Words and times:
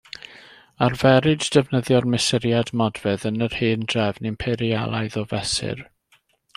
Arferid 0.87 1.45
defnyddio'r 1.57 2.07
mesuriad 2.15 2.73
modfedd 2.83 3.29
yn 3.33 3.39
yr 3.49 3.59
hen 3.61 3.87
drefn 3.95 4.31
Imperialaidd 4.35 5.23
o 5.25 5.29
fesur. 5.35 5.89